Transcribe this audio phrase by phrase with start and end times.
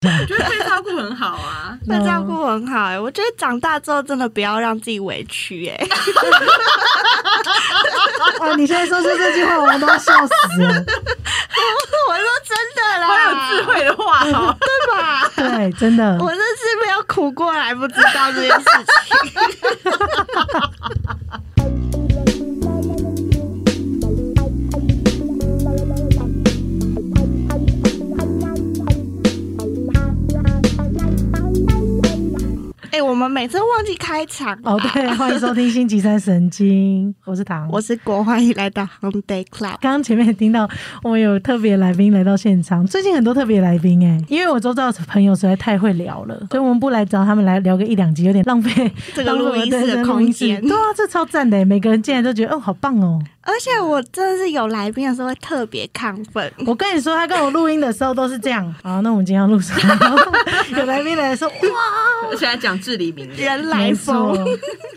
[0.00, 5.74] 我觉得被照顾很好啊， 被照顾很好哎、我觉得长大之后真的不要让自己委屈哎、
[8.40, 8.54] 啊！
[8.56, 10.70] 你现在说出这句话，我们都要笑死了。
[12.08, 14.56] 我说真的啦，好有智慧的话哦。
[14.60, 15.28] 对吧？
[15.34, 16.16] 对，真的。
[16.20, 19.42] 我这是没有苦过来，不知道这件事情。
[32.90, 37.68] 哎、我们每次忘记开场哦，对，欢迎收听星期三神经，我是唐。
[37.70, 39.76] 我是国，欢迎来到 Home Day Club。
[39.80, 40.66] 刚刚前面听到
[41.02, 53.20] 我们有特别来宾来到现场，最近很多特别来宾哎，因为我周遭的朋友实在太会聊了，所以我们不来找他们来聊个一两集，有点浪费这个录音室的空间对啊，这超赞的哎，每个人进来都觉得哦，好棒哦。
[53.48, 58.62] 而且我真的是有来宾的时候会特别亢奋，我跟你说，他跟我录音的时候都是这样。
[58.84, 59.98] 好，那我们今天要录什么？
[60.76, 63.58] 有来宾来说， 哇，而且还讲至理名言。
[63.58, 64.36] 人来没疯。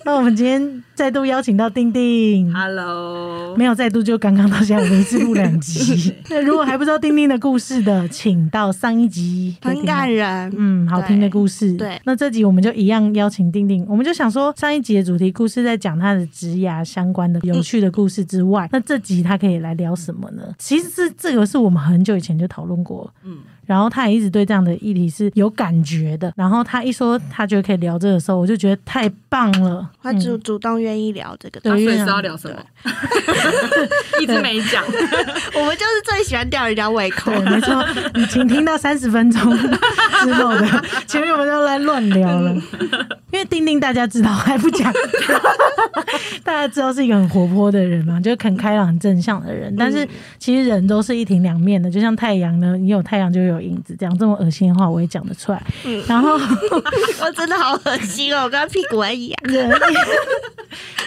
[0.03, 2.53] 那我们今天再度邀请到丁丁。
[2.53, 6.13] Hello，没有再度，就刚刚到现在，我们一次录两集。
[6.29, 10.53] 那如果还不知道丁丁的故事的，请到上一集很感人。
[10.57, 11.71] 嗯，好听的故事。
[11.77, 20.53] 对那这集我们就一样邀请丁丁，我们就想说，上一集的主题故事在讲他的职涯相关的有趣的故事之外，那这集他可以来聊什么呢？
[20.57, 26.31] 其实是这个是我们很久以前就讨论过，嗯，然后他也一直对这样的议题是有感觉的。
[26.35, 29.87] 然后他一说他觉得可以聊这个时候，我就觉得太棒了。
[30.01, 32.57] 他主主动愿意聊这个，对那所以因为是要聊什么？
[34.21, 34.83] 一直没讲。
[35.55, 37.49] 我们就是最喜欢吊人家胃口对，。
[37.49, 39.57] 没错，你请听到三十分钟
[40.23, 40.67] 之后的，
[41.07, 42.53] 前面我们就来乱聊了。
[43.31, 44.91] 因为丁丁大家知道还不讲，
[46.43, 49.73] 大家知道是一个很活泼的人嘛，就是很开朗、很正向的人。
[49.77, 55.61] 但是其实人都是一体两面的，就像太阳呢，你有太阳就有影子，这样这么恶心的话我也讲得出来。
[56.07, 56.33] 然后
[57.21, 59.37] 我真的好恶心哦，我刚刚屁股还痒。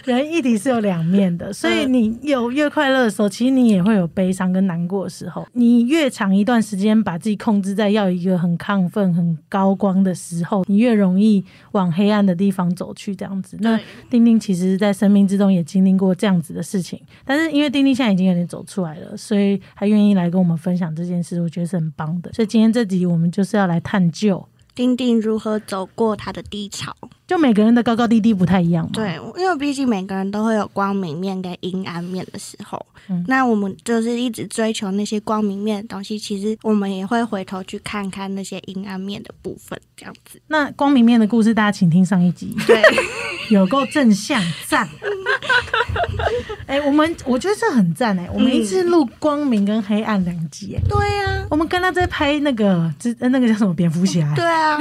[0.05, 5.47] 人人一体是有两面的，所以你有越快乐的时候，其实你也会有悲伤跟难过的时候。
[5.53, 13.15] 你越长一段时间把自己控制在要一个很亢奋、很高光的时候，你越容易往黑暗的地方走去。
[13.15, 13.79] 这样子，那
[14.11, 22.33] 丁丁其实在生命之中也经历过这样子的事情，但是因为丁丁现在已经有点走出来了，所以还愿意来跟我们分享这件事，我觉得是很棒的。
[22.33, 24.47] 所以今天这集我们就是要来探究。
[24.75, 26.93] 丁丁如何走过他的低潮？
[27.27, 32.85] 就每个人的高高低低不太一样嘛，对，因为毕竟每个人都会有光明面跟阴暗面的时候。
[33.07, 40.41] 嗯那我们就是一直追求那些光明面的东西，其实我们也会回头去看看那些阴暗面的部分，这样子。
[40.47, 42.57] 那光明面的故事，大家请听上一集。
[42.67, 42.83] 对，
[43.51, 44.89] 有够正向，赞！
[46.67, 54.79] 哎、我们我觉得这很赞哎、我们一次录光明跟黑暗两集哎、对呀、我们跟他在拍那个，之呃那个叫什么蝙蝠侠、对啊。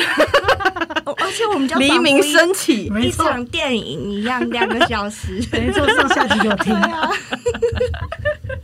[1.33, 5.43] 而且我们就黎明升起，一，场电影一样，两个小时。
[5.51, 6.79] 没错，上下集给我听。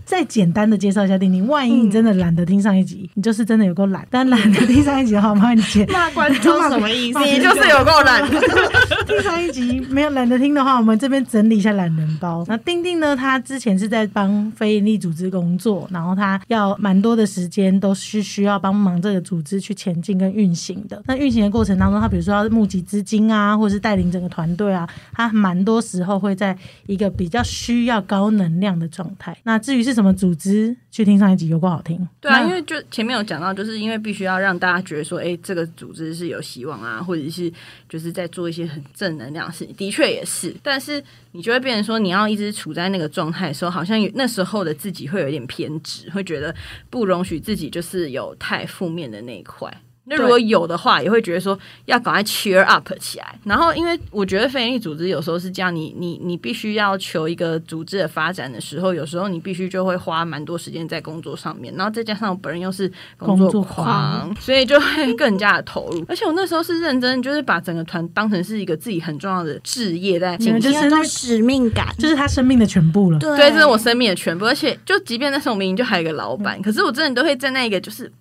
[0.10, 4.08] 啊再简单的介绍一下丁丁，万一你真的懒得听上一集，你就是真的有够懒。
[4.10, 5.88] 但懒得听上一集的话，我麻烦你剪。
[5.94, 7.20] 骂观众什么意思？
[7.20, 8.28] 你就是有够懒。
[9.06, 12.44] 听上一集没有懒得听的话，我们这边整理一下懒人包。
[12.48, 21.00] 那丁丁呢，他之前是在帮非营利组织工作，然后他要蛮多的时间都是需要帮忙这个组织去前进跟运行的。
[21.06, 29.38] 那运行的过程当中，他比如说要募集资金啊，或者是带领整个团队啊，他蛮多时候会在一个比较需要高能量的状态。
[29.44, 32.08] 那至于是什么组织，去听上一集有够好听。
[32.20, 37.52] 对啊，因为就前面有讲到，就是因为必须要让大家觉得说，哎，这个组织是有希望啊，或者是
[37.88, 40.56] 就是在做一些很正能量的事情，的确也是。
[40.64, 46.54] 但是你就会变成说，你要一直处在那个状态的时候，好像有那时候的自己会有一点偏执，会觉得
[46.90, 49.72] 不容许自己就是有太负面的那一块。
[50.10, 53.40] 那如果有的话，也会觉得说要赶快 cheer up 起来。
[53.44, 66.04] 然后，因为我觉得非营利组织有时候是这样，你你你必须要求一个组织的发展的时候，有时候你必须就会花蛮多时间在工作上面，然后再加上我本人又是工工作作狂狂，所以就会更加的投入。
[66.10, 70.50] 而且我那时候是认真，就是把整个团当成是一个自己很重要的事业在进行。
[70.50, 71.88] 你们就是那种使命感。
[71.98, 73.20] 就是他生命的全部了。
[73.20, 74.46] 对，对，这是我生命的全部。
[74.46, 78.12] 而且，就即便那时候我明明就还有一个老板，可是我真的都会在那一个就是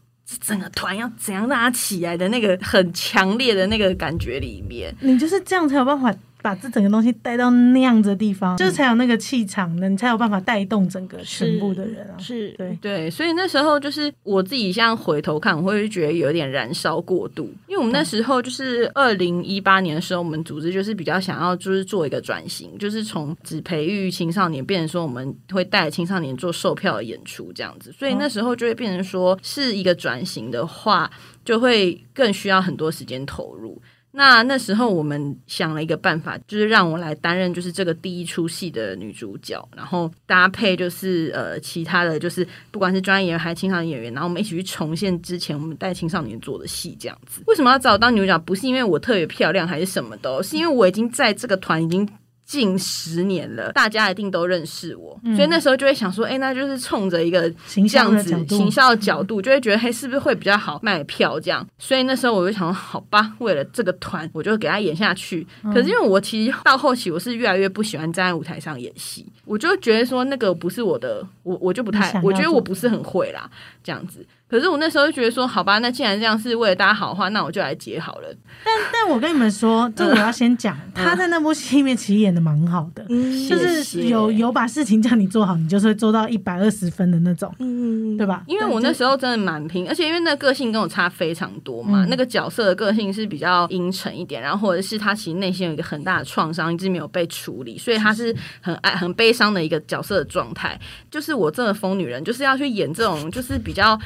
[0.41, 4.95] 整个团要怎样让他起来的那个很强烈的那个感觉里面。
[5.01, 12.17] 你就是这样才有办法把这整个东西带到那样子的地方，就是才有那个气场呢，你才有办法带动整个全部的人啊。
[12.19, 31.11] 是对，对，所以那时候就是我自己，现在回头看，我会觉得有点燃烧过度，因为我们那时候就是二零一八年的时候，我们组织就是比较想要就是做一个转型，就是从只培育青少年，变成说我们会带青少年做售票的演出这样子，所以那时候就会变成说是一个转型的话。
[31.45, 33.81] 就会更需要很多时间投入。
[34.19, 47.43] 那那时候我们想了一个办法，就是让我来担任就是这个第一出戏的女主角，然后搭配就是呃其他的就是不管是专业演员还是青少年演员，然后我们一起去重现之前我们带青少年做的戏这样子。
[47.47, 48.37] 为什么要找我当女主角？
[48.41, 52.09] 不是因为我特别漂亮还是什么的，是因为我已经在这个团已经。
[52.49, 61.65] 近十年了，大家一定都认识我，所以那时候就会想说，哎、那就是冲着一个形这样子象的角度行销的角度，就会觉得，嘿，是不是会比较好卖票这样？
[61.79, 65.47] 所以那时候我就想说，好吧，为了这个团，我就给他演下去。
[65.63, 73.51] 嗯可是因为我其实到后期，我是越来越不喜欢站在舞台上演戏，我就觉得说那个不是我的，我我就不太我觉得我不是很会啦，
[73.85, 74.27] 这样子。
[74.49, 78.29] 可是我那时候就觉得说，好吧，那既然这样是为了大家好的话，那我就来接好了。
[78.65, 88.43] 但但我跟你们说，这个我要先讲，他在那部戏里面其实演的蛮好的，嗯就是有有把事情叫你做好，你就是会做到一百二十分的那种，嗯对吧？
[88.47, 100.81] 因为我那时候真的蛮拼，而且因为那个个性跟我差非常多嘛，嗯那个角色的个性是比较阴沉一点，然后或者是他其实内心有一个很大的创伤，一直没有被处理，所以他是很爱很悲伤的一个角色的状态。
[101.11, 103.99] 就是我这个疯女人，就是要去演这种就是比较。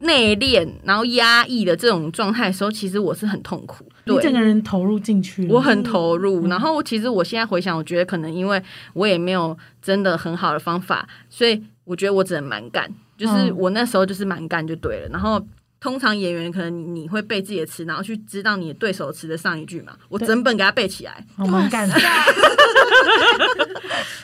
[0.00, 3.84] 内敛，然后压抑的这种状态的时候，其实我是很痛苦。
[4.04, 6.46] 对，整个人投入进去，我很投入。
[6.46, 8.62] 然后其实我现在回想，我觉得可能因为
[8.94, 15.08] 我也没有真的很好的方法，所以我觉得我只能蛮干，就是嗯我那时候就是蛮干就对了。
[15.08, 15.44] 然后
[15.80, 21.94] 通常演员可能你你会背自己的词，然后去知道你的对手词的上一句嘛，我整本给他背起来，好蛮干的，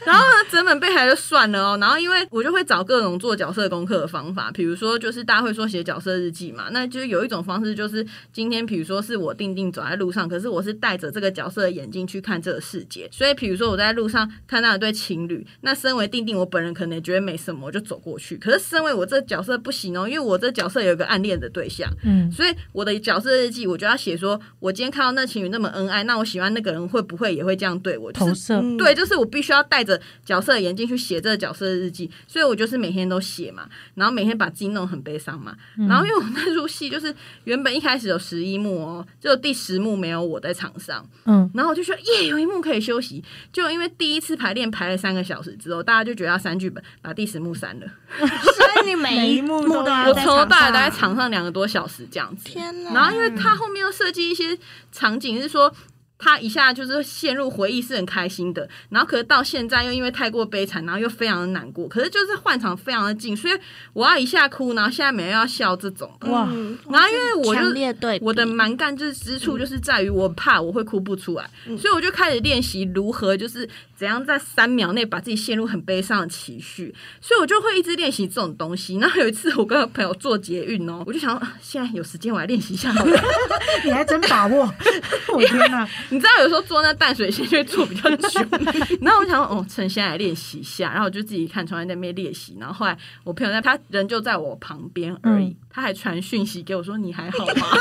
[0.05, 1.79] 然后呢整本背起来就算了哦。
[1.81, 18.37] 然后因为我就会找各种做角色功课的方法，比如说就是大家会说写角色日记嘛，那就是有一种方式就是今天比如说是我定定走在路上，可是我是戴着这个角色的眼睛去看这个世界，所以比如说我在路上看到一对情侣，那身为定定我本人可能也觉得没什么，我就走过去。
[18.37, 28.11] 可是身为我这角色不行哦，因为我这角色有一个暗恋的对象，嗯，所以我的角色日记我就要写说，我今天看到那情侣那么恩爱，那我喜欢那个人会不会也会这样对我？
[28.13, 35.55] 就是投射，嗯对，就是我必须要带着角色的眼镜去写这个角色的日记，所以我就是每天都写嘛，然后每天把自己弄得很悲伤嘛。
[35.79, 37.15] 嗯然后因为我那出戏就是
[37.45, 43.23] 原本一开始有十一幕哦，只有第十幕没有我在场上，嗯，然后我就说耶，有一幕可以休息。
[43.53, 47.87] 就因为第一次排练排了三个小时之后，大家就觉得要删剧本，把第十幕删了。
[48.19, 52.45] 所以你每一 幕都要我在场从头到尾都在场上两个多小时这样子。
[52.45, 52.95] 天哪！
[52.95, 54.57] 然后因为他后面又设计一些
[54.93, 55.75] 场景，是说
[56.19, 63.55] 他一下就是陷入回忆是很开心的，然后可是到现在又因为太过悲惨，然后又非常的难过，可是就是换场非常的近，所以
[63.93, 66.11] 我要一下哭，然后现在每人要笑这种。
[66.21, 78.97] 哇嗯然后因为我就强烈对我的蛮干之之处就是在于我怕我会哭不出来，嗯所以我就开始练习如何就是怎样在三秒内把自己陷入很悲伤的情绪，所以我就会一直练习这种东西。
[78.99, 83.21] 然后有一次我跟朋友做捷运哦，我就想现在有时间我来练习一下好了。
[83.85, 84.73] 你还真把握，
[85.33, 88.41] 我天哪，你知道有时候做那淡水线就会做比较久，
[89.01, 95.57] 然后我想说哦，趁现在来练习一下，然后我就自己看窗外那边练习，然后后来我朋友在他人就在我旁边而已，嗯。
[95.71, 97.67] 他还传讯息给我说你还好吗？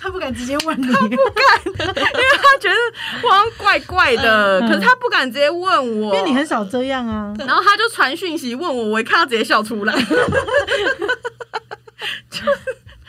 [0.00, 0.96] 他不敢直接问你， 他
[2.58, 2.74] 觉得
[3.22, 4.68] 我好像怪怪的，嗯。
[4.68, 9.94] 可是他不敢直接问我，因为你很少这样啊，然后他就传讯息问我，我一看到直接笑出来，
[12.30, 12.40] 就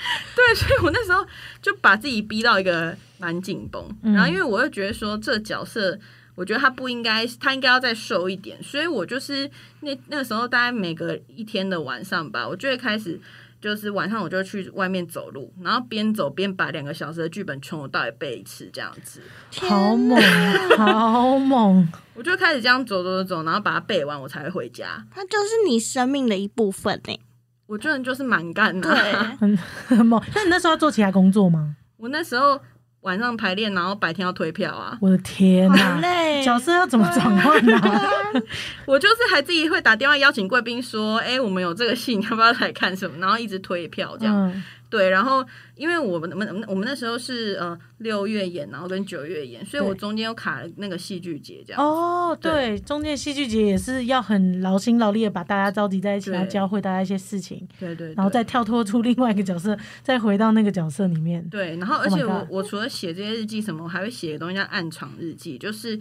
[0.36, 1.26] 对，所以我那时候
[1.62, 6.00] 就把自己逼到一个蛮紧绷，嗯然后因为我又觉得说这角色。
[6.38, 13.18] 我觉得他不应该，他应该要再瘦一点，所以我就是那那个时候大概每隔一天的晚上吧，我就会开始，
[13.62, 19.22] 就是晚上我就去外面走路，然后边走边把两个小时的剧本从头到尾背一次，这样子。
[19.62, 20.22] 好猛，
[20.76, 25.08] 好猛， 我就开始这样走走走走，然后把它背完，我才会回家。
[25.16, 27.18] 它就是你生命的一部分呢。
[27.68, 29.58] 我真的就是蛮干的、对， 很
[29.88, 30.22] 很猛。
[30.36, 31.76] 那你那时候要做其他工作吗？
[31.98, 32.60] 我那时候
[33.02, 34.98] 晚上排练，然后白天要推票啊。
[35.02, 36.00] 我的天好哪！
[36.02, 37.80] 累，角色要怎么转换呢？
[38.86, 44.36] 我就是还自己会打电话邀请贵宾说：“哎、我们有这个戏，你要不要来看什么？”然后一直推票这样。
[44.52, 44.64] 嗯，
[44.96, 51.82] 对，然后因为我们我们我们那时候是呃六月演，然后跟九月演，所以我中间又卡了那个戏剧节这样。
[51.82, 61.46] 哦，对，中间戏剧节也是要很劳心劳力的把大家召集在一起，对然后教会大家一些事情，对对对，然后再跳脱出另外一个角色，再回到那个角色里面。
[61.50, 66.00] 对，然后而 Oh 且我、我除了写这些日记什么，我还会写个东西叫暗场日记，就是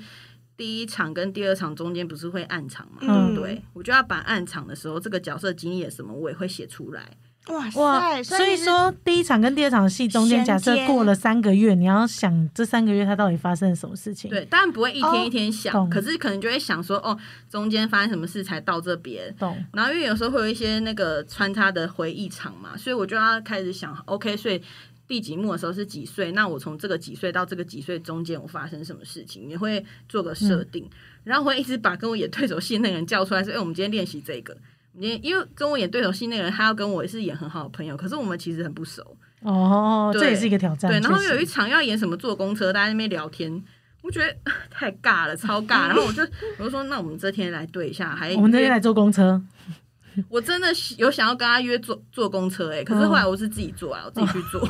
[0.56, 2.98] 第一场跟第二场中间不是会暗场嘛？
[3.00, 7.16] 嗯对，我就要把暗场的时候这个角色经历了什么，我也会写出来。
[7.48, 8.22] 哇！
[8.22, 14.30] 所以说第一场跟第二场戏中间，假设过了三个月，你要想这三个月它到底发生了什么事情？
[14.30, 17.18] 对，当然不会一天一天想，懂可是可能就会想说，哦，
[17.50, 19.34] 中间发生什么事才到这边。
[19.38, 19.62] 懂。
[19.72, 24.62] 然后因为有时候会有一些那个穿插的回忆场嘛，所以我就要开始想，OK，所以
[25.06, 26.32] 第几幕的时候是几岁？
[26.32, 29.46] 那我从这个几岁到这个几岁中间，我发生什么事情？
[29.46, 30.88] 你会做个设定，
[31.24, 34.56] 然后会一直把跟我演对手戏那个人叫出来，说，哎，我们今天练习这个。
[34.98, 39.16] 因为跟我演对手戏那个人，他要跟我也是演很好的朋友，可是我们其实很不熟。
[39.40, 40.90] 哦，对这也是一个挑战。
[40.90, 43.62] 对，然后有一场要演什么坐公车，大家在那边聊天，
[44.02, 44.34] 我觉得
[44.70, 45.86] 太尬了，超尬。
[45.88, 46.22] 然后我就
[46.58, 49.42] 我就说，那我们这天来对一下，还我们这天来坐公车，
[50.28, 54.66] 我真的有想要跟他约坐坐公车哎、可是后来我是自己坐啊，我自己去坐。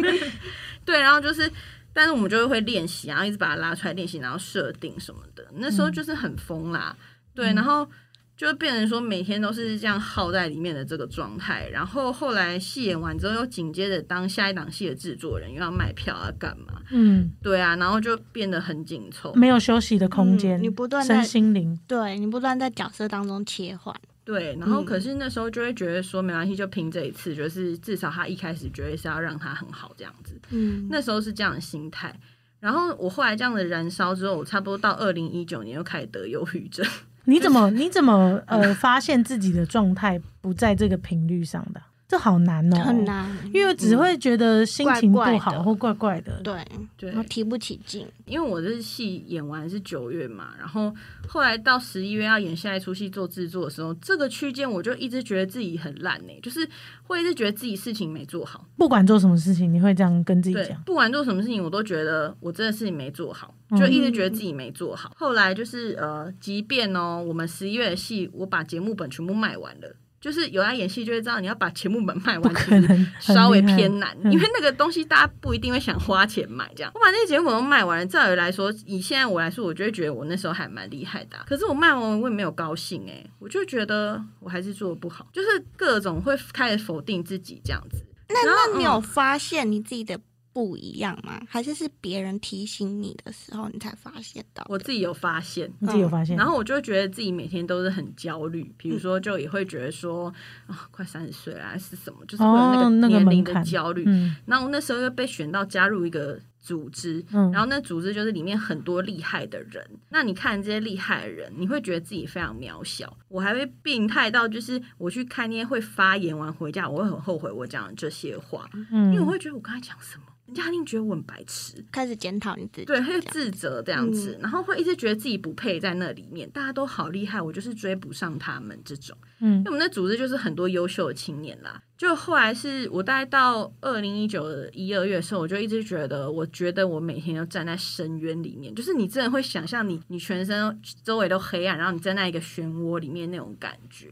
[0.84, 1.50] 对，然后就是，
[1.92, 5.46] 但是我们就会练习，然后一直把它拉出来练习，然后设定什么的。
[5.54, 6.96] 那时候就是很疯啦，
[7.34, 7.88] 对，然后
[8.36, 11.68] 就变成说每天都是这样耗在里面的这个状态。
[11.68, 16.82] 然后后来戏演完之后，又紧接着当下一档戏的制作人，又要卖票啊，干嘛？
[16.90, 19.32] 嗯，对啊，然后就变得很紧凑。
[19.34, 30.38] 没有休息的空间，嗯你不断在身心灵，对你不断在角色当中切换，对，然后嗯可是那时候就会觉得说没关系，就凭这一次，就是至少他一开始绝对是要让他很好这样子。
[30.50, 32.14] 嗯，那时候是这样的心态。
[32.60, 36.84] 然后我后来这样的燃烧之后，我差不多到二零一九年又开始得忧郁症。
[37.26, 41.80] 你怎么你怎么呃发现自己的状态不在这个频率上的？
[42.14, 46.40] 这好难哦，很，难，因为只会觉得心情不怪怪的好或怪怪的。
[46.44, 46.64] 对，
[46.96, 50.94] 对然后提不起劲，因为我这戏演完是九月嘛，然后
[51.26, 56.64] 后来到十一月要演下一出戏做制作的时候，这个区间我就一直觉得自己很烂呢、就是
[57.02, 58.64] 会一直觉得自己事情没做好。
[58.76, 60.80] 不管做什么事情，你会这样跟自己对讲，。
[60.84, 65.10] 不管做什么事情，我都觉得我真的事情没做好，嗯就一直觉得自己没做好。
[65.16, 69.96] 后来就是呃，即便哦，我们十一月的戏，我把节目本全部卖完了。
[70.24, 76.66] 就是有在演戏就会知道，你要把节目本卖完，其实可能稍微偏难，嗯因为那个东西大家不一定会想花钱买。
[76.74, 88.02] 这样，我把那些节目本都卖完了，照理来说，以现在我来说，我就会觉得我那时候还蛮厉害的啊、可是我卖完我也没有高兴哎、我就觉得我还是做的不好，就是各种会开始否定自己这样子。
[88.30, 90.18] 那那你有嗯发现你自己的
[90.54, 91.40] 不一样吗？
[91.48, 94.70] 还是是别人提醒你的时候你才发现到的？
[94.70, 96.36] 我自己有发现，你自己有发现？
[96.36, 100.32] 然后我就会觉得自己每天都是很焦虑，比如说就也会觉得说
[100.68, 104.04] 啊、快三十岁了还是什么，就是会有那个年龄的焦虑。
[104.06, 109.84] 嗯然后我那时候又被选到加入一个组织，嗯然后那组织就是里面很多厉害的人。
[110.10, 113.16] 那你看这些厉害的人，你会觉得自己非常渺小。
[113.28, 121.84] 我还会病态到，就是我去看那些会发言完回家，我会很后悔我讲的这些话，因为我嗯，会觉得我刚才讲什么，人家一定觉得我很白痴。
[121.90, 129.16] 开始检讨你自己，对，会这样自责这样子，然后会一直觉得自己不配在那里面，大家都好厉害，我就是追不上他们这种。
[129.40, 131.82] 嗯因为我们那组织就是很多优秀的青年啦。
[131.96, 144.08] 就后来是我大概到二零一九的一二月的时候，我就一直觉得，我觉得我每天都站在深渊里面，就是你真的会想象你你全身周围都黑暗，然后你站在一个漩涡里面那种感觉。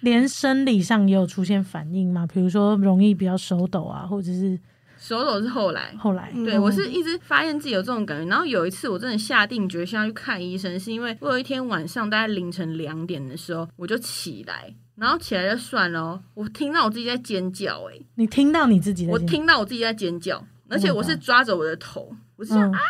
[0.00, 2.26] 连生理上也有出现反应吗？
[2.26, 4.58] 比如说容易比较手抖啊，或者是
[4.98, 22.80] 手抖是后来，后来，对，哦我是一直发现自己有这种感觉，然后有一次我真的下定决心要去看医生，是因为我有一天晚上大概凌晨两点的时候，我就起来，然后起来就算了哦，我听到我自己在尖叫、欸，你听到你自己的我听到我自己在尖叫，而且我是抓着我的头，我是这样、嗯啊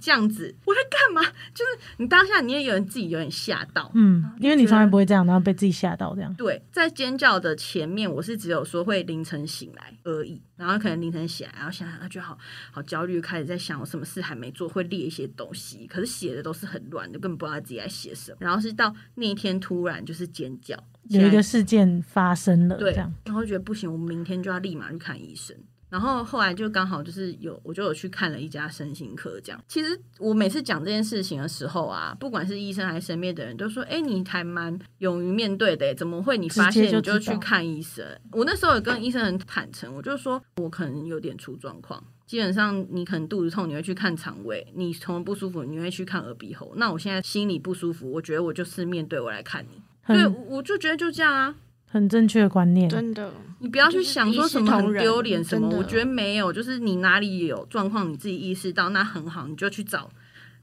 [0.00, 1.22] 这样子，我在干嘛？
[1.52, 6.34] 就是你当下你也有人自己有点吓到，嗯，因为你从来不会这样，然后被自己吓到这样。
[6.36, 12.38] 对，在尖叫的前面，我是只有说会凌晨醒来而已，然后可能凌晨醒来，然后想想，觉得好
[12.70, 18.38] 好焦虑，开始在想我什么事还没做，会列一些东西，可是写的都是很乱的，根本不知道自己在写什么。
[18.40, 25.54] 然后是到那一天突然就是尖叫，有一个事件发生了，对然后觉得不行，我们明天就要立马去看医生。
[25.94, 29.64] 然后后来就刚好就是有，我就有去看了一家身心科，这样。
[29.68, 42.02] 其实我每次讲这件事情的时候啊，不管是医生还是身边的人，都说：“哎，你还蛮勇于面对的，怎么会你发现你就去看医生？”我那时候也跟医生很坦诚，我就说我可能有点出状况。
[42.26, 46.72] 基本上，你可能肚子痛，你会去看肠胃；你头不舒服，你会去看耳鼻喉。
[46.74, 49.80] 那我现在心里不舒服，我觉得我就是面对我来看你。
[50.08, 51.54] 对，我就觉得就这样啊。
[51.94, 52.88] 很正确的观念。
[52.90, 60.10] 真的，你不要去想说什么很丢脸什么，我觉得没有，就是你哪里有状况，你自己意识到那很好，你就去找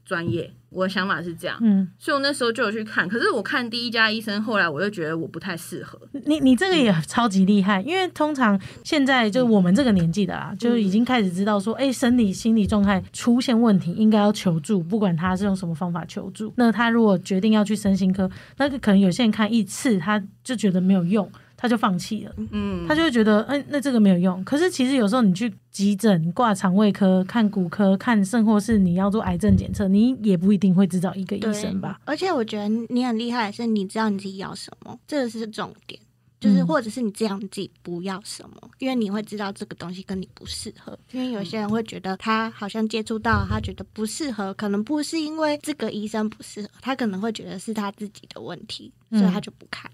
[0.04, 0.52] 专业。
[0.74, 3.06] 我的想法是这样，嗯，所以我那时候就有去看。
[3.06, 6.00] 可是我看第一家医生，后来我又觉得我不太适合。
[6.24, 16.50] 你你这个也超级厉害，因为通常现在就我们这个年纪的啦，就已经开始知道说，哎、生理心理状态出现问题，应该要求助，不管他是用什么方法求助。
[16.56, 21.30] 那他如果决定要去身心科，那个可能有些人看一次他就觉得没有用。
[21.62, 24.42] 他就放弃了，嗯，他就会觉得，嗯、那这个没有用。
[24.42, 32.00] 可是其实有时候你去急诊挂肠胃科、看骨科、看甚或是你要做癌症检测，你也不一定会知道一个医生吧？
[32.04, 36.00] 而且我觉得你很厉害的是，你知道你自己要什么，这个是重点。
[36.40, 40.98] 就是，嗯或者是你知道你自己不要什么，因为你会知道这个东西跟你不适合。
[41.12, 49.88] 因为有些人会觉得他好像接触到，他觉得不适合，可能不是因为这个医生不适合，他可能会觉得是他自己的问题，所以他就不看。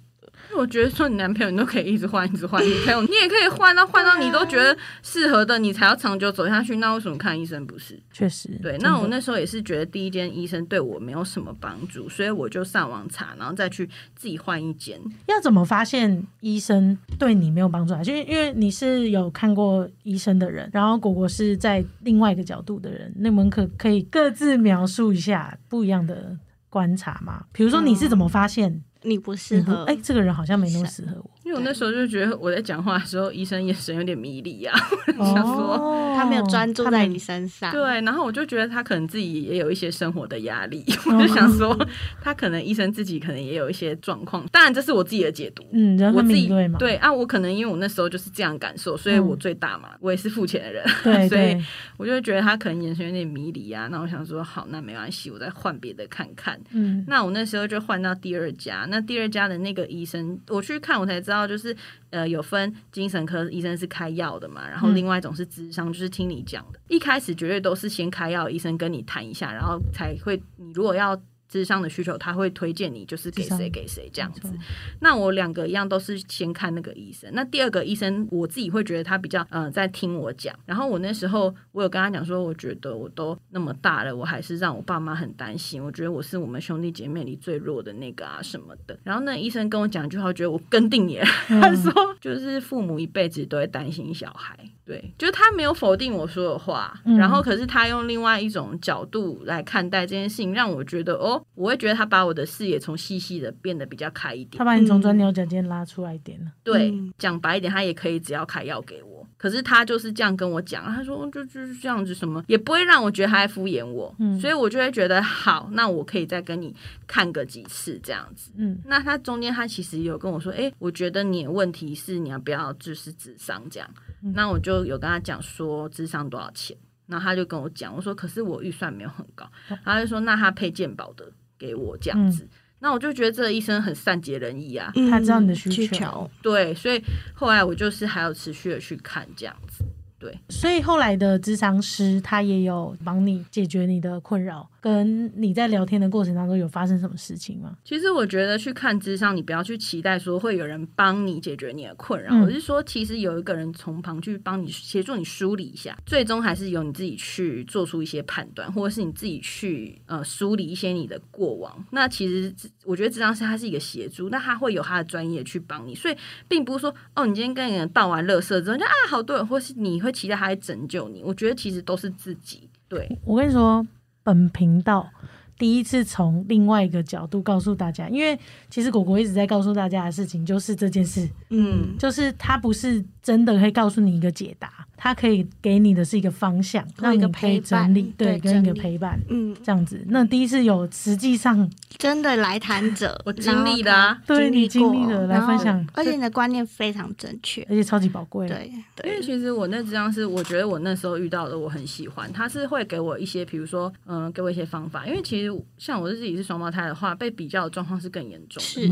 [0.56, 6.76] 我觉得说你男朋友你都可以一直换，一直换女朋友， 你也可以换到换到你都觉得适合的，你才要长久走下去。
[6.76, 8.00] 那为什么看医生不是？
[8.12, 13.86] 确实，对，那我那时候也是觉得第一间医生对我没有什么帮助，所以我就上网查，然后再去
[14.16, 14.98] 自己换一间。
[15.26, 18.02] 要怎么发现医生对你没有帮助啊？
[18.02, 26.36] 就因为你是有看过医生的人，然后果果是在另外一个角度的人，那我们可可以各自描述一下不一样的
[26.68, 27.44] 观察吗？
[27.52, 31.30] 比如说你是怎么发现你不适合，哎、这个人好像没那么适合我。
[31.48, 34.78] 因为我那时候就觉得我在讲话的时候，医生眼神有点迷离啊，
[35.16, 35.78] 哦想说
[36.14, 37.72] 他没有专注在你身上。
[37.72, 41.74] 对，然后我就觉得他可能自己也有一些生活的压力，哦我就想说
[42.20, 45.64] 他可能医生自己可能也有一些状况，当然这是我自己的解读。
[45.72, 51.56] 嗯，我自己对啊，我可能因为我那时候就是这样感受，所以嗯我最大嘛，我也是付钱的人，对 所以，
[51.96, 53.88] 我就会觉得他可能眼神有点迷离啊。
[53.90, 56.60] 那我想说，好，那没关系，我再换别的看看。
[56.72, 61.76] 嗯那我那时候就换到第二家，那第二家的那个医生，我去看我才知道，就是
[62.10, 66.80] 呃有分精神科医生是开药的嘛，然后嗯另外一种是智商，就是听你讲的。
[66.88, 71.20] 一开始绝对都是先开药，医生跟你谈一下，然后才会你如果要。
[71.48, 74.52] 智商的需求，他会推荐你就是给谁给谁这样子。
[75.00, 88.98] 那我两个一样都是先看那个医生，那第二个医生我自己会觉得他比较嗯、呃在听我讲，然后我那时候我有跟他讲说，我觉得我都那么大了，我还是让我爸妈很担心，我觉得我是我们兄弟姐妹里最弱的那个啊什么的。
[89.04, 104.64] 然后那医生跟我讲一句话，我觉得我跟定你了，嗯他说就是父母一辈子都会担心小孩，对，就是他没有否定我说的话，嗯然后可是他用另外一种角度来看待这件事情，让我觉得哦，我会觉得他把我的视野从细细的变得比较开一点他。
[104.64, 106.50] 把你从钻牛角尖拉出来一点了。
[106.64, 109.18] 对嗯，讲、白一点，他也可以只要开药给我。
[109.36, 116.74] 可是他就是这样跟我讲，他说就就是这样子，什么也不会让我觉得他在敷衍我，嗯所以我就会觉得好，那我可以再跟你
[117.06, 118.50] 看个几次这样子。
[118.56, 123.88] 嗯那他中间他其实有跟我说，诶，我觉得你的问题是你要不要就是智商这样，
[124.22, 124.32] 嗯。
[124.34, 126.76] 那我就有跟他讲说智商多少钱，
[127.06, 129.48] 然后他就跟我讲，我说可是我预算没有很高，
[129.84, 131.24] 他就说那他配健保的
[131.58, 132.46] 给我这样子。
[132.80, 136.30] 那我就觉得这个医生很善解人意啊，嗯他知道你的需需求。
[136.40, 137.02] 对，所以
[137.34, 139.84] 后来我就是还有持续的去看这样子。
[140.20, 147.76] 对，所以后来的咨商师他也有帮你解决你的困扰，跟你在聊天的过程当中有发生什么事情吗？
[147.84, 161.84] 其实我觉得去看智商，你不要去期待说会有人帮你解决你的困扰，嗯而是说其实有一个人从旁去帮你协助你梳理一下，最终还是由你自己去做出一些判断，或者是你自己去呃梳理一些你的过往。
[161.90, 171.22] 那其实我觉得智商是他是一个协助，那他会有他的专业去帮你，所以并不是说哦，你今天跟人倒完乐色之后就啊好多人，或是你会期待他来拯救你。
[171.24, 173.08] 我觉得其实都是自己对。
[173.24, 173.86] 我跟你说，
[174.28, 175.08] 本频道
[175.56, 178.38] 第一次从另外一个角度告诉大家，因为
[178.68, 189.18] 其实果果一直在告诉大家的事情就是这件事，嗯，就是他不是真的可以告诉你一个解答，他可以给你的是一个方向，或一个让你可以陪伴整理，对，对跟一个陪伴。
[189.30, 197.62] 嗯，这样子，那第一次有实际上真的来谈者， 我经历的啊对你经历过的来分享而且你的观念非常正确。
[197.70, 198.70] 而且超级宝贵。，对
[199.04, 202.30] 因为，其实我那智商是，我觉得我那时候遇到的，我很喜欢。
[202.32, 205.06] 他是会给我一些，比如说，嗯、给我一些方法。
[205.06, 208.88] 因为其实像我自己是双胞胎的话，被比较的状况是更严重是，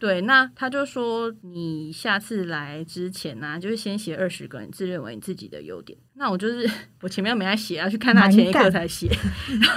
[0.00, 5.98] 对，那他就说，你下次来之前呢、就是先写二十个你自认为你自己的优点。
[6.14, 9.08] 那我就是我前面没来写，要去看他前一刻才写，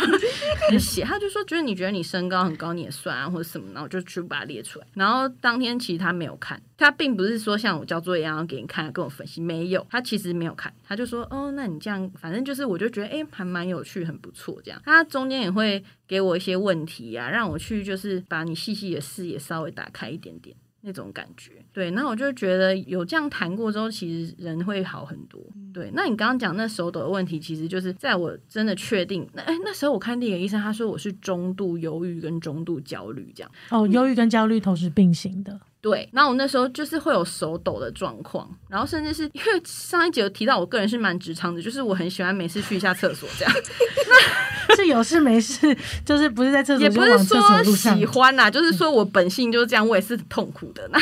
[0.71, 1.03] 就写。
[1.03, 4.87] 他就说，就是你觉得你身高很高，你也算啊，或者什么，然后我就去把它列出来。
[4.93, 14.81] 然后当天其实他没有看，他并不是说像我交作业一样要给你看，跟我分析，没有，他其实没有看，他就说，哦，那你这样，反正就是我就觉得，哎，还蛮有趣，很不错，这样。
[14.85, 20.55] 他中间也会给我一些问题啊，让我去就是把你细细的视野稍微打开一点点。
[20.81, 25.41] 那种感觉，对，那我就觉得有这样谈过之后，其实人会好很多。
[25.73, 33.51] 对，那你刚刚讲那手抖的问题，其实就是在我真的确定，那哎那时候我看第一个医生，他说我是中度忧郁跟中度焦虑这样。
[33.69, 35.59] 哦，忧郁跟焦虑同时并行的，
[35.89, 43.53] 对，然后我那时候就是会有手抖的状况，然后甚至是因为上一集有提到，我个人是蛮直肠的，就是我很喜欢每次去一下厕所这样。
[44.69, 45.73] 那是有事没事，
[46.05, 48.05] 就是不是在厕所也不是说喜。
[48.05, 50.85] 欢啦，就是说我本性就是这样，我也是痛苦的。
[50.91, 50.99] 那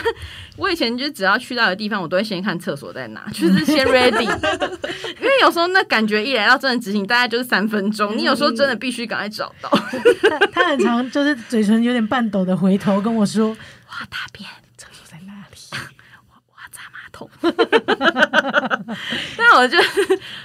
[0.55, 4.21] 我以前就只要去到的地方，我都会先看厕所在哪，就是先 ready。
[4.21, 9.69] 因为有时候那感觉一来到真的执行，大概就是三分钟，你有时候真的必须赶快找到。
[10.21, 14.47] 他他很常就是嘴唇有点半抖的回头跟我说哇，大便，
[17.15, 17.29] 桶。
[19.37, 19.77] 但我就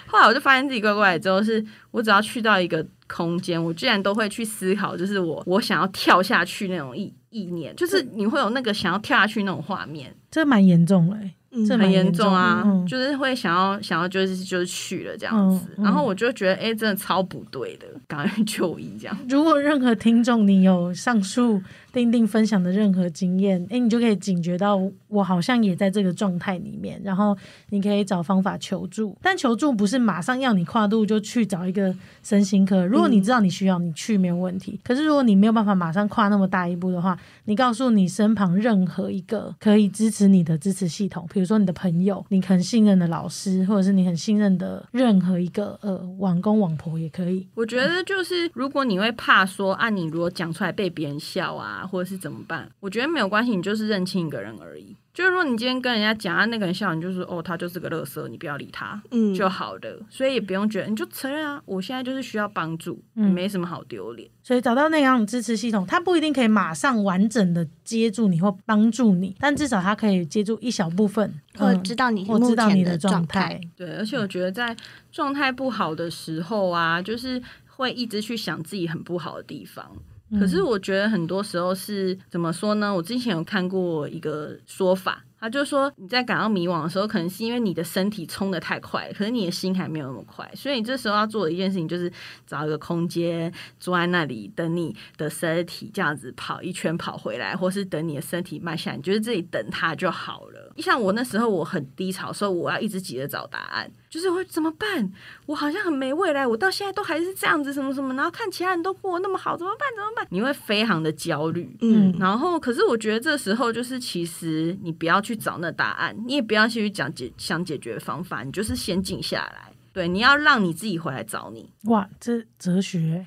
[0.06, 10.14] 后来我就发现自己怪怪的，之后是我只要去到一个空间，我居然都会去思考，就是我我想要跳下去那种意意念，就是你会有那个想要跳下去那种画面。
[10.30, 19.18] 这蛮严重嘞、欸，嗯这蛮很严严重啊，嗯就是会想要想要就是就是去了这样子，然后我就觉得哎、真的超不对的，赶快去就医这样。
[19.28, 21.61] 如果任何听众你有上述
[21.92, 27.37] 丁丁分享的任何经验，诶，你就可以警觉到我好像也在这个状态里面，然后
[27.70, 29.16] 你可以找方法求助。
[29.22, 34.79] 但求助不是马上要你跨度就去找一个身心科，如果你知道你需要，你去没有问题。
[34.85, 47.46] 可是如果你没有办法马上跨那么大一步的话，你告诉你身旁任何一个可以支持你的支持系统，比如说你的朋友、你很信任的老师，或者是你很信任的任何一个呃网公网婆也可以。
[47.55, 52.70] 我觉得就是如果你会怕说啊，你如果讲出来被别人笑啊，或者是怎么办？
[52.80, 54.96] 我觉得没有关系，你就是认清一个人而已。
[55.12, 59.02] 就是说你今天跟人家讲啊，那个人笑，你就说哦，他就是个乐色，你不要理他。
[59.10, 64.30] 嗯就好了，所以也不用觉得，你就承认啊，我现在就是需要帮助，嗯没什么好丢脸。
[64.42, 73.60] 所以找到那样支持系统，它不一定可以马上完整的接住你或帮助你，但至少它可以接住一小部分，或嗯知道你或知道你的状状态。。
[73.76, 74.74] 对，而且我觉得在
[75.10, 79.90] 状态不好的时候啊，就是会一直去想自己很不好的地方。
[80.38, 82.94] 可是我觉得很多时候是怎么说呢？
[82.94, 92.12] 我之前有看过一个说法，他就说你在感到迷惘的时候，可能是因为你的身体冲的太快，可是你的心还没有那么快，所以你这时候要做的一件事情就是
[92.46, 100.72] 找一个空间坐在那里，等你的身体这样子跑一圈跑回来，或是等你的身体慢下来，你就是这里等它就好了。
[100.78, 105.11] 像我那时候我很低潮的时候，我要一直急着找答案，就是会怎么办？
[105.46, 109.88] 我好像很没未来，我到现在都还是这样子，什么什么，然后看其他人都过得那么好，怎么办？
[109.96, 110.27] 怎么办？
[110.31, 111.75] 你会非常的焦虑。
[111.81, 119.73] 嗯然后，可是我觉得这时候就是，其实你不要去找那答案，你也不要去讲解想解决方法，你就是先静下来。
[119.92, 121.68] 对，你要让你自己回来找你。
[121.85, 123.27] 哇，这哲学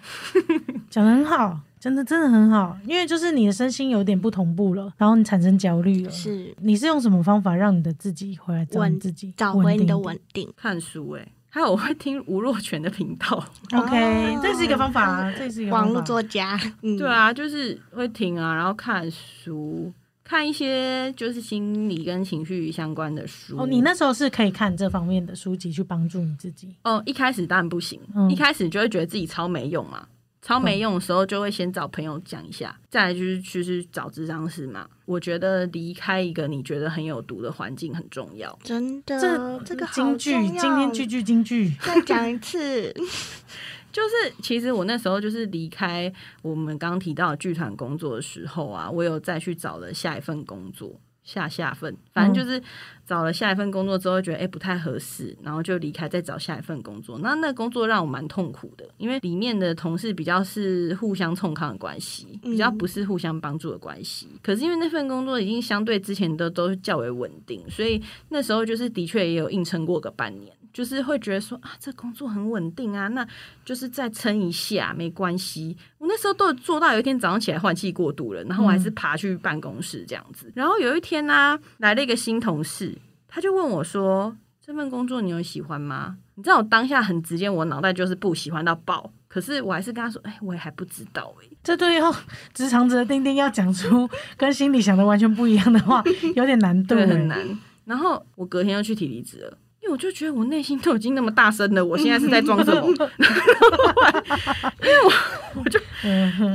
[0.90, 6.10] 讲的很好，真的真的很好，因为就是你的身心有点不同步了，然后你产生焦虑了。
[6.10, 10.50] 是你是用什么方法让你的自己回来找自己，找回你的稳稳定。
[10.56, 13.46] 看书、欸，还有我会听吴若权的频道。
[13.76, 16.02] OK，哦这是一个方法啊，这是一个网络。
[16.04, 19.92] 作家，嗯，对，啊，就是会听啊，然后看书，
[20.24, 23.58] 看一些就是心理跟情绪相关的书。
[23.58, 26.74] 哦，你那时候是可以看这方面的书籍去帮助你自己。
[26.86, 30.08] 哦，一开始当然不行，嗯一开始就会觉得自己超没用嘛。
[30.44, 34.88] 超没用的时候，就会先找朋友讲一下，再来就是就是找智商师嘛。
[35.06, 38.60] 我觉得离开一个你觉得很有毒的环境很重要。
[38.62, 41.72] 真的，这这个好京剧，今天句句京剧。
[41.82, 42.94] 再讲一次，
[43.92, 52.62] 就是其实我那时候就是离开我们刚提到的剧团工作的时候啊，我有再去找了下一份工作，下下份，反正就是
[53.06, 57.18] 找了下一份工作之后，觉得哎、诶不太合适，然后就离开，再找下一份工作。
[57.20, 64.28] 那那工作让我蛮痛苦的，因为里面的同事比较是互相冲抗的关系，比较不是互相帮助的关系。
[64.42, 70.54] 可是因为那份工作已经相对之前的都较为稳定，所以那时候就是的确也有硬撑过个半年。
[70.74, 73.26] 就是会觉得说啊，这工作很稳定啊，那
[73.64, 75.78] 就是再撑一下没关系。
[76.00, 80.52] 我那时候都有做到，有一天早上起来换气过度了，然后我还是爬去办公室这样子。
[80.56, 89.14] 然后有一天呢、来了一个新同事，他就问我说：“这份工作你有喜欢吗？”你知道我当下很直接，我脑袋就是不喜欢到爆。
[89.28, 92.12] 可是我还是跟他说：“哎，我也还不知道哎、这对哦，
[92.54, 96.04] 职场者的丁丁要讲出 跟心里想的完全不一样的话，
[96.36, 97.28] 有点难度，对，很。
[97.28, 99.58] 难。”然后我隔天又去提离职了。
[99.84, 102.88] 因为我就觉得我内心都已经那么大声了，我现在是在装什么？
[104.82, 105.12] 因为我
[105.62, 105.78] 我就，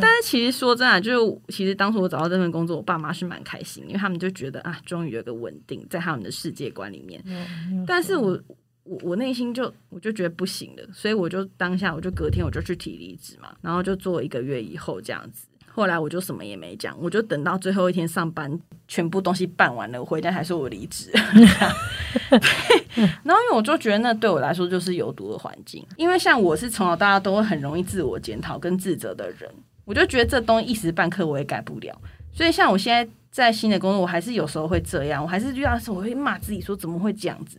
[0.01, 7.23] 但是其实说真的啊，就是其实当初我找到这份工作，我爸妈是蛮开心，因为他们就觉得啊，终于有个稳定在他们的世界观里面。
[7.27, 8.41] 嗯但是我
[8.85, 15.48] 我我内心就我就觉得不行了，所以我就当下我就隔天我就去提离职嘛，然后就做一个月以后这样子。
[15.79, 18.51] 后来我就什么也没讲，我就等到最后一天上班，
[18.89, 21.09] 全部东西办完了，回家还说我离职。
[23.23, 29.49] 然后因为我就觉得那对我来说就是有毒的环境，因为像我是从小到大都会很容易自我检讨跟自责的人，
[29.85, 31.97] 我就觉得这东西一时半刻我也改不了。
[32.33, 37.57] 所以像我现在在新的工作，我还是有时候会这样，我还是遇到的时候我会骂自己说怎么会这样子。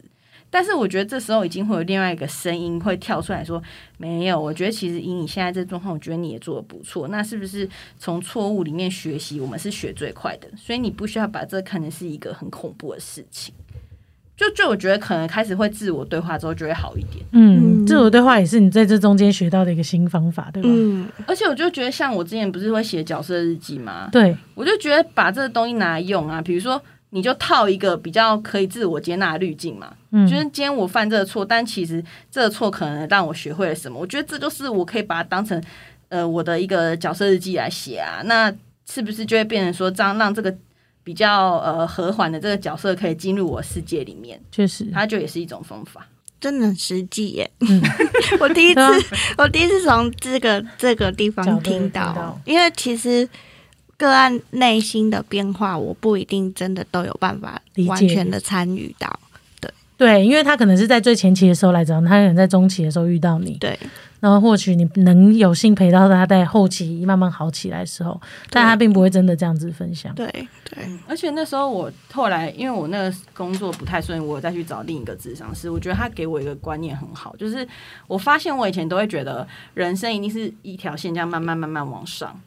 [0.50, 3.62] 但是我觉得这时候已经会有另外一个声音会跳出来说
[3.98, 7.08] ：“没有，我觉得其实以你现在这状况，我觉得你也做的不错。
[7.10, 9.40] 那是不是从错误里面学习？
[9.40, 13.54] 我们是学最快的，所以你不需要把这看成是一个很恐怖的事情。
[14.36, 17.24] 就就我觉得可能开始会自我对话之后就会好一点。
[17.34, 20.70] 嗯，嗯自我对话也是你在这中间学到的一个新方法，对吧？
[20.72, 24.08] 嗯，而且我就觉得，像我之前不是会写角色日记吗？
[24.12, 34.00] 对，我就觉得把这个东西拿来用啊，比如说你就套一个比较可以自我接纳的滤镜嘛，嗯，就是今天我犯这个错，但其实这个错可能让我学会了什么。
[34.00, 35.62] 我觉得这就是我可以把它当成
[36.10, 38.22] 呃我的一个角色日记来写啊。
[38.26, 38.54] 那
[38.88, 40.56] 是不是就会变成说，这样让这个
[41.04, 44.40] 比较呃和缓的这个角色可以进入我世界里面？
[44.52, 46.08] 确实，它就也是一种方法。
[46.40, 47.52] 真的很实际耶！
[47.60, 47.82] 嗯
[48.40, 48.94] 我第一次啊，
[49.40, 53.28] 我第一次从这个这个地方听到因为其实
[54.00, 59.20] 个案内心的变化，我不一定真的都有办法理解完全的参与到。
[59.60, 63.78] 对对，因为他可能是在最前期的时候来找你，他可能在中期的时候遇到你，对，
[64.22, 70.16] 然后或许你能有幸陪到他在后期慢慢好起来的时候，但他并不会真的这样子分享。
[70.16, 70.26] 对
[70.64, 75.70] 对，而且那时候我后来，因为我那个工作不太顺，我再去找另一个智商师。
[75.70, 77.68] 我觉得他给我一个观念很好，就是
[78.08, 82.40] 我发现我以前都会觉得人生一定是一条线这样慢慢慢慢往上，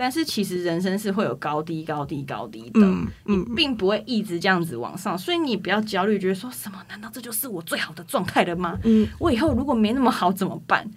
[0.00, 2.80] 但是其实人生是会有高低高低高低的。
[2.80, 6.78] 嗯嗯，并不会一直这样子往上，所以你不要焦虑，觉得说什么？
[6.88, 8.78] 难道这就是我最好的状态了吗？
[8.84, 10.88] 嗯，我以后如果没那么好怎么办？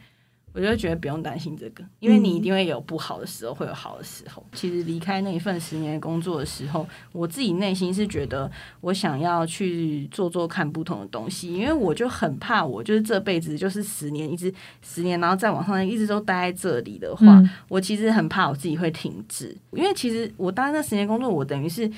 [0.53, 4.45] 我就觉得不用担心这个，因为你一定会有不好的时候，会有好的时候。
[4.53, 21.89] 其实离开那一份十年的工作的时候，我自己内心是觉得我想要去做做看不同的东西，因为我就很怕，我就是这辈子就是十年一直十年，然后再往上一直都待在这里的话，嗯我其实很怕我自己会停滞，因为其实我当那十年工作，我等于是。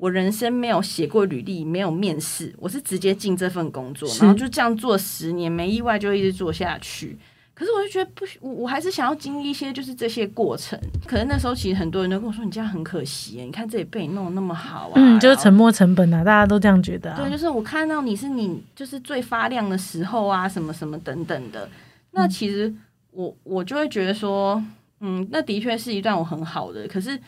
[0.00, 7.18] 我人生没有写过履历，没有面试，我是直接进这份工作，然后就这样做十年，没意外就一直做下去。
[7.60, 10.80] 可是我就觉得不许，我我还是想要经历一些就是这些过程。
[11.06, 17.18] 可是那时候其实很多人都跟我说，你这样很可惜，你看这里被你弄得那么好啊，嗯，就是沉没成本啊，大家都这样觉得啊。
[17.18, 21.68] 对，就是我看到你是你就是最发亮的时候啊，什么什么等等的。
[22.12, 22.74] 那其实
[23.10, 24.64] 我我就会觉得说，
[25.00, 27.20] 嗯，那的确是一段我很好的，可是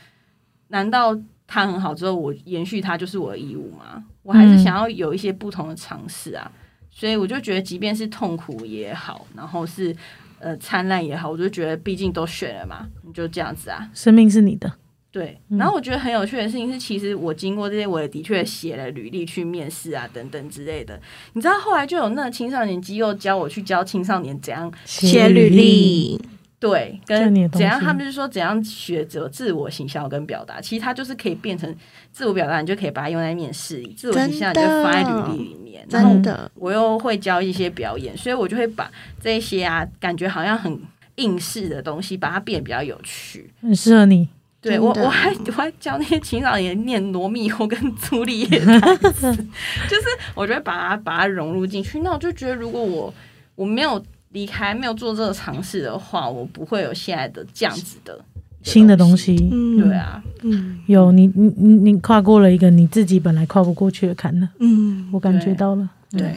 [0.68, 1.14] 难道
[1.46, 4.02] 他很好之后，我延续他就是我的义务吗？
[4.22, 6.50] 我还是想要有一些不同的尝试啊。
[6.94, 9.96] 所以我就觉得，即便是痛苦也好，然后是
[10.42, 13.88] 呃灿烂也好，我就觉得毕竟都选了嘛，你就这样子啊。
[13.94, 14.70] 生命是你的，
[15.10, 21.00] 对，嗯然后我觉得很有趣的事情是，其实我经过这些，我也的确写了履历去面试啊，等等之类的。
[21.34, 26.20] 你知道后来就有那个青少年机构教我去教青少年怎样写履历，
[26.58, 31.74] 对，跟怎样，他们就是说怎样学着自我形象跟表达，其实它就是可以变成
[32.10, 35.61] 自我表达，你就可以把它用在面试里，自我形象你就放在履历里面。
[35.90, 38.90] 然后真的，我又会教一些表演，所以我就会把
[39.20, 40.80] 这些啊，感觉好像很
[41.16, 43.50] 应试的东西，把它变得比较有趣。
[43.60, 44.28] 很适合你。
[44.60, 48.78] 对我，我还我还教那些青少年念罗密欧跟朱丽叶台
[49.10, 49.34] 词，
[49.90, 51.98] 就是我觉得把它把它融入进去。
[52.02, 53.12] 那我就觉得，如果我
[53.56, 58.24] 我没有离开，没有做这个尝试的话，我不会有现在的这样子的
[58.62, 59.16] 新的东。
[59.16, 60.80] 西，嗯，对，啊，嗯。
[60.86, 65.88] 有你你你你跨过了一个你自己本来跨不过去的坎呢，嗯，我感觉到了。
[66.10, 66.34] 对，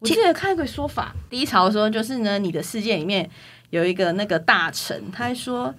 [0.00, 3.28] 我记得看一个说法，第一朝说就是呢，你的世界里面
[3.70, 5.74] 有一个那个大臣，他还说：“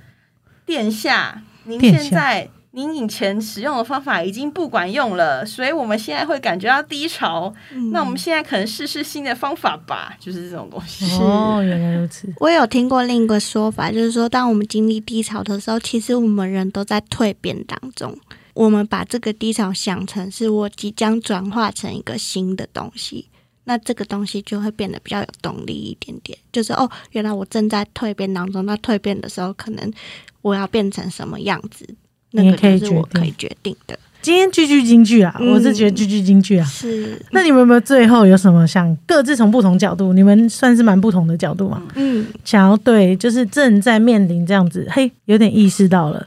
[0.66, 7.54] 殿下，您现在您以前使用的方法已经不管用了，所以我们现在会感觉到低潮。
[7.72, 11.06] 嗯那我们现在可能试试新的方法吧，就是这种东西。
[11.22, 12.28] 哦，原来如此。
[12.40, 18.18] 我有听过另一个说法，就是说，当我们经历低潮的时候，其实我们人都在蜕变当中。
[18.56, 23.30] 我们把这个低潮想成是我即将转化成一个新的东西，
[23.66, 26.36] 那这个东西就会变得比较有动力一点点。
[26.52, 29.94] 就是哦，原来我正在蜕变当中，那蜕变的时候，可能
[30.42, 31.88] 我要变成什么样子，
[32.34, 33.98] 那个你也可以就是我决定可以决定的。
[34.22, 35.52] 今天句句金句啊，嗯。
[35.52, 36.66] 我是觉得句句金句啊。
[36.66, 41.84] 是，那你们有没有最后有什么想各自从不同角度，你们算是蛮不同的角度嘛？
[41.96, 42.26] 嗯。
[42.46, 46.26] 想要对，就是正在面临这样子，嘿，有点意识到了，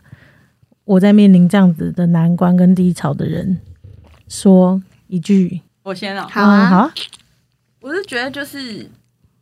[0.85, 3.59] 我在面临这样子的难关跟低潮的人，
[4.29, 6.65] 说一句，我先啊，好啊。
[6.65, 6.95] 嗯好啊，
[7.81, 8.87] 我是觉得就是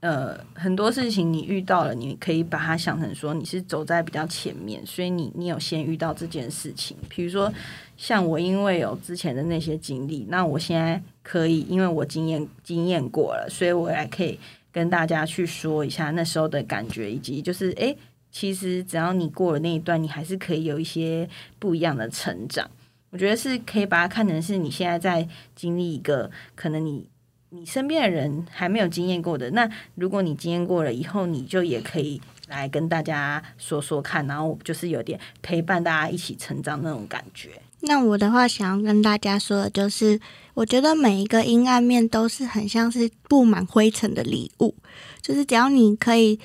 [0.05, 6.95] 呃，很多事情你遇到了，你可以把它想成说你是走在比较前面，所以你你有先遇到这件事情。
[7.09, 7.51] 比如说
[7.97, 14.39] 像我，因为有之前的那些经历，那我现在可以，因为我经验经验过了，所以我还可以
[14.71, 17.97] 跟大家去说一下那时候的感觉，以及就是诶，
[18.31, 21.27] 其实只要你过了那一段，你还是可以有一些
[21.59, 22.71] 不一样的成长。
[23.09, 27.07] 我觉得是可以把它看成是你现在在经历一个可能你
[27.55, 37.51] 你身边的人还没有经验过的，那如果你经验过了以后，你就也可以来跟大家说说看，然后就是有点陪伴大家一起成长那种感觉。
[37.83, 40.19] 那我的话，想要跟大家说的就是，
[40.55, 44.75] 我觉得每一个阴暗面都是很像是布满灰尘的礼物，
[45.23, 46.41] 就是只要你可以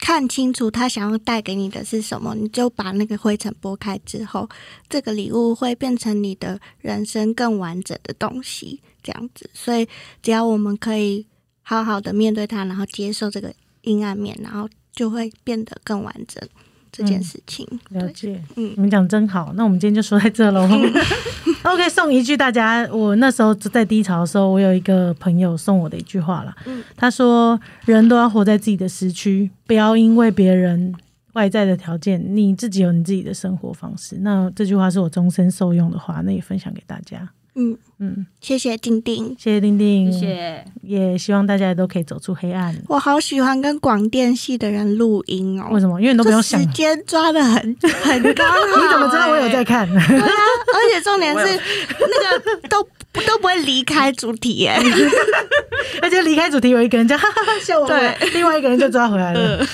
[0.00, 4.48] 看清楚他想要带给你的是什么，你就把那个灰尘拨开之后，
[4.88, 9.48] 这个礼物会变成你的人生更完整的东西，这样子。
[9.52, 9.86] 所以，
[10.22, 11.26] 只要我们可以
[11.62, 16.42] 好好的面对它，然后接受这个阴暗面，然后就会变得更完整
[16.90, 17.66] 这件事情。
[17.90, 19.52] 对，了解，嗯你们讲真好。
[19.54, 20.68] 那我们今天就说在这喽。
[21.64, 26.56] OK，送一句大家，我那时候在低潮的时候，我有一个朋友送我的一句话啦。
[26.66, 30.94] 嗯他说：“人都要活在自己的时区，不要因为别人
[31.34, 37.28] 外在的条件，你自己有你自己的生活方式。”那这句话是我终身受用的话，那也分享给大家。
[37.54, 39.34] 嗯，嗯，谢谢丁丁。
[39.38, 40.64] 谢谢丁丁，谢谢。
[40.82, 42.74] 也希望大家都可以走出黑暗。
[42.88, 46.00] 我好喜欢跟广电系的人录音哦，为什么？
[46.00, 46.66] 因为你都不用想时。
[46.68, 48.56] 间抓的很很刚好。
[48.56, 49.64] 你怎么知道我有在？
[49.64, 49.86] 看？
[49.88, 50.32] 对啊
[50.74, 51.44] 而且重点是
[51.98, 52.82] 那个都
[53.26, 54.78] 都不会离开主题耶。
[56.00, 59.66] 而且离开主题有一个人叫 哈哈哈笑我，对另外一个人就抓回来了。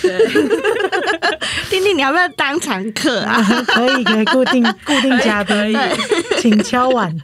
[1.69, 3.43] 丁丁，你要不要当常客啊？
[3.67, 5.77] 可以可以固定固定嘉宾，
[6.41, 7.15] 请敲碗。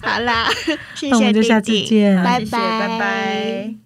[0.00, 0.45] 好啦，
[0.94, 2.22] 谢那我谢们就下次见。
[2.22, 3.85] 拜谢谢拜拜